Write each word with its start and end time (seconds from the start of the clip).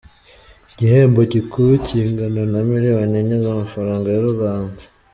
Igihembo 0.71 1.21
gikuru 1.33 1.71
kingana 1.87 2.41
na 2.51 2.59
miliyoni 2.69 3.15
enye 3.21 3.37
z’amafaranga 3.43 4.07
y’u 4.15 4.27
Rwanda. 4.33 4.81